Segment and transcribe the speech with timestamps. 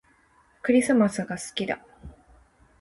[0.63, 1.79] クリスマスが好きだ